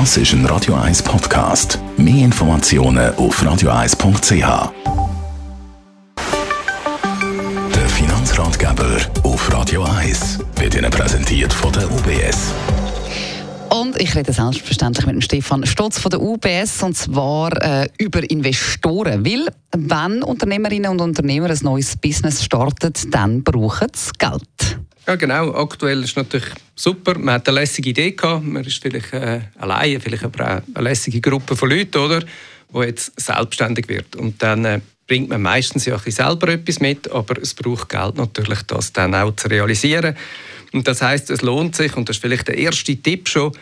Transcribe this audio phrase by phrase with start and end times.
[0.00, 1.78] Das ist ein Radio 1 Podcast.
[1.96, 4.72] Mehr Informationen auf radio1.ch.
[7.72, 12.52] Der Finanzratgeber auf Radio 1 wird Ihnen präsentiert von der UBS.
[13.70, 18.28] Und ich rede selbstverständlich mit dem Stefan Stotz von der UBS und zwar äh, über
[18.28, 19.24] Investoren.
[19.24, 24.83] Weil, wenn Unternehmerinnen und Unternehmer ein neues Business starten, dann brauchen sie Geld.
[25.06, 25.54] Ja, genau.
[25.54, 27.18] Aktuell ist natürlich super.
[27.18, 28.44] Man hat eine lässige Idee gehabt.
[28.44, 32.78] Man ist vielleicht äh, alleine, vielleicht aber auch eine lässige Gruppe von Leuten, oder, die
[32.80, 34.16] jetzt selbstständig wird.
[34.16, 38.16] Und dann äh, bringt man meistens ja ein selber etwas mit, aber es braucht Geld
[38.16, 40.16] natürlich, das dann auch zu realisieren.
[40.72, 43.52] Und das heißt, es lohnt sich, und das ist vielleicht der erste Tipp schon,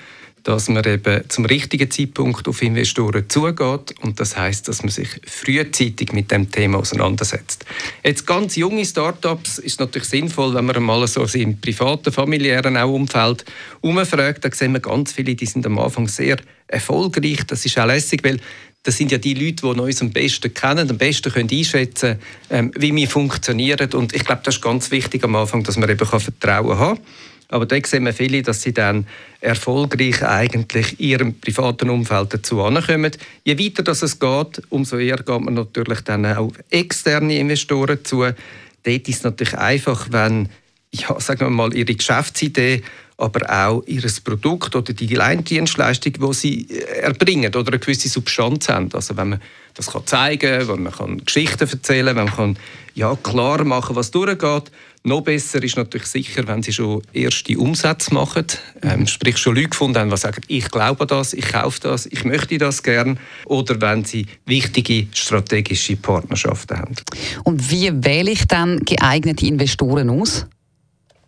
[0.42, 5.08] dass man eben zum richtigen Zeitpunkt auf Investoren zugeht und das heißt, dass man sich
[5.26, 7.64] frühzeitig mit dem Thema auseinandersetzt.
[8.02, 12.92] Jetzt ganz junge Startups ist natürlich sinnvoll, wenn man mal so im privaten, familiären auch
[12.92, 13.44] Umfeld
[13.80, 17.44] umfragt, da sehen wir ganz viele, die sind am Anfang sehr erfolgreich.
[17.46, 18.40] Das ist auch lässig, weil
[18.82, 22.18] das sind ja die Leute, die uns am besten kennen, am besten können einschätzen
[22.48, 23.92] können, ähm, wie wir funktionieren.
[23.92, 27.04] Und ich glaube, das ist ganz wichtig am Anfang, dass man eben Vertrauen haben kann.
[27.52, 29.06] Aber da sehen wir viele, dass sie dann
[29.40, 33.12] erfolgreich eigentlich in ihrem privaten Umfeld dazu ankommen.
[33.44, 38.04] Je weiter das es geht, umso eher geht man natürlich dann auch auf externe Investoren
[38.04, 38.22] zu.
[38.22, 40.48] Dort ist es natürlich einfach, wenn
[40.94, 42.82] ja, sagen wir mal, ihre Geschäftsidee,
[43.16, 48.68] aber auch ihr Produkt oder die Leindienstleistung, die sie äh, erbringen oder eine gewisse Substanz
[48.68, 48.90] haben.
[48.92, 49.42] Also wenn man
[49.74, 52.58] das kann zeigen kann, man kann Geschichten erzählen wenn man kann,
[52.94, 54.70] ja, klar machen was durchgeht.
[55.04, 58.46] Noch besser ist natürlich sicher, wenn sie schon erste Umsätze machen,
[58.82, 62.24] ähm, sprich schon Leute gefunden haben, die sagen, ich glaube das, ich kaufe das, ich
[62.24, 66.94] möchte das gern, oder wenn sie wichtige strategische Partnerschaften haben.
[67.42, 70.46] Und wie wähle ich dann geeignete Investoren aus?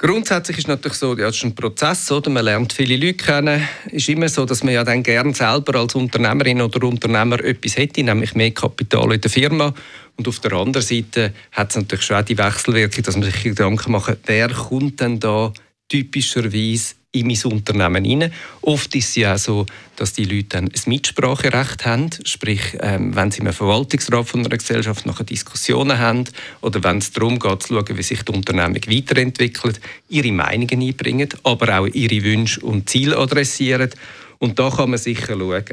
[0.07, 2.29] Grundsätzlich ist natürlich so, ja, das ist ein Prozess, oder?
[2.29, 3.67] man lernt viele Leute kennen.
[3.87, 7.79] Es ist immer so, dass man ja dann gerne selber als Unternehmerin oder Unternehmer etwas
[7.79, 9.73] hätte, nämlich mehr Kapital in der Firma.
[10.19, 13.45] Und auf der anderen Seite hat es natürlich schon auch die Wechselwirkung, dass man sich
[13.45, 15.55] Gedanken macht, wer kommt denn da
[15.89, 18.33] typischerweise in mein Unternehmen hinein.
[18.61, 19.67] Oft ist es ja so,
[19.97, 24.57] dass die Leute dann ein Mitspracherecht haben, sprich, ähm, wenn sie im Verwaltungsrat von einer
[24.57, 26.25] Gesellschaft nachher Diskussionen haben
[26.61, 31.29] oder wenn es darum geht, zu schauen, wie sich die Unternehmung weiterentwickelt, ihre Meinungen einbringen,
[31.45, 33.91] aber auch ihre Wünsche und Ziele adressieren.
[34.39, 35.65] Und da kann man sicher schauen.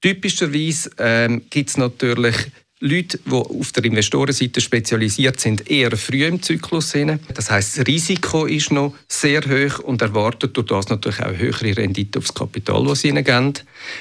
[0.00, 2.36] Typischerweise ähm, gibt es natürlich
[2.80, 7.18] Leute, die auf der Investorenseite spezialisiert sind, eher früh im Zyklus sind.
[7.34, 11.76] Das heißt, das Risiko ist noch sehr hoch und erwartet durch das natürlich auch höhere
[11.76, 13.54] Rendite aufs Kapital, das sie ihnen geben.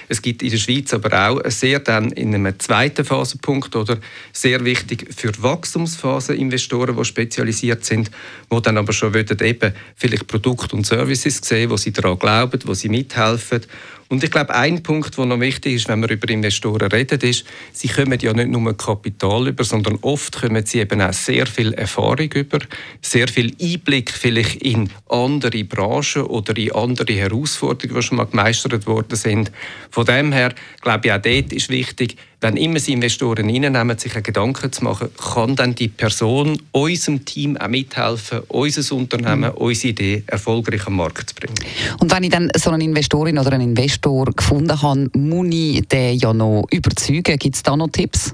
[0.10, 3.98] Es gibt in der Schweiz aber auch sehr dann in einem zweiten Phasenpunkt oder
[4.32, 8.12] sehr wichtig für Wachstumsphasen-Investoren, die spezialisiert sind,
[8.52, 12.76] die dann aber schon eben vielleicht Produkte und Services sehen, wo sie daran glauben, wo
[12.76, 13.62] sie mithelfen
[14.10, 17.46] und ich glaube, ein Punkt, der noch wichtig ist, wenn wir über Investoren reden, ist,
[17.74, 21.74] sie kommen ja nicht nur Kapital über, sondern oft kommen sie eben auch sehr viel
[21.74, 22.60] Erfahrung über,
[23.02, 28.88] sehr viel Einblick vielleicht in andere Branchen oder in andere Herausforderungen, die schon mal gemeistert
[28.88, 29.52] worden sind.
[29.92, 34.14] Von dem her glaube ich, auch dort ist wichtig, wenn immer Sie Investoren reinnehmen, sich
[34.14, 39.58] Gedanken zu machen, kann dann die Person unserem Team auch mithelfen, unser Unternehmen, mhm.
[39.58, 41.56] unsere Idee erfolgreich am Markt zu bringen.
[42.00, 46.18] Und wenn ich dann so eine Investorin oder einen Investor gefunden habe, muss ich den
[46.18, 47.38] ja noch überzeugen.
[47.40, 48.34] Gibt es da noch Tipps?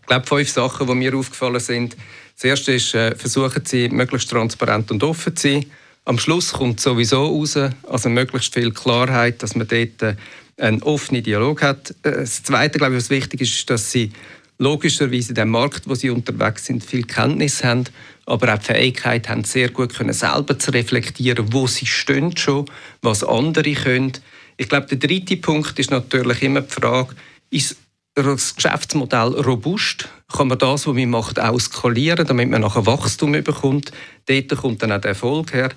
[0.00, 1.96] Ich glaube, fünf Sachen, die mir aufgefallen sind.
[2.36, 5.66] Das erste ist, äh, versuchen Sie, möglichst transparent und offen zu sein.
[6.04, 10.14] Am Schluss kommt sowieso raus, also möglichst viel Klarheit, dass man dort äh,
[10.60, 11.90] einen offenen Dialog hat.
[12.02, 14.12] Äh, das Zweite, glaube ich, was wichtig ist, ist, dass sie
[14.58, 17.84] logischerweise dem Markt, wo sie unterwegs sind, viel Kenntnis haben,
[18.26, 22.66] aber auch die Fähigkeit haben, sehr gut können, selber zu reflektieren, wo sie stehen schon,
[23.00, 24.12] was andere können.
[24.58, 27.14] Ich glaube, der dritte Punkt ist natürlich immer die Frage,
[27.48, 27.76] ist
[28.14, 30.08] das Geschäftsmodell robust?
[30.30, 33.92] Kann man das, was man macht, auch skalieren, damit man nachher Wachstum bekommt?
[34.26, 35.70] Dort kommt dann auch der Erfolg her.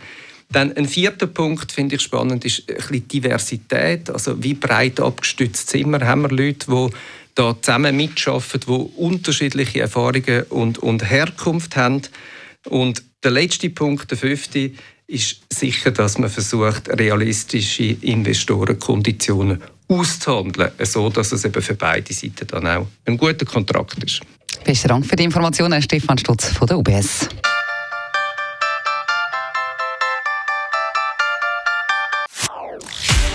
[0.51, 4.09] Dann ein vierter Punkt, finde ich spannend, ist ein Diversität.
[4.09, 6.05] Also wie breit abgestützt sind wir?
[6.05, 6.89] Haben wir Leute, die
[7.35, 12.01] da zusammen mitarbeiten, die unterschiedliche Erfahrungen und, und Herkunft haben?
[12.69, 14.71] Und der letzte Punkt, der fünfte,
[15.07, 22.47] ist sicher, dass man versucht, realistische Investorenkonditionen auszuhandeln, so dass es eben für beide Seiten
[22.47, 24.21] dann auch ein guter Kontrakt ist.
[24.63, 27.27] Besten Dank für die Informationen, Stefan Stutz von der UBS.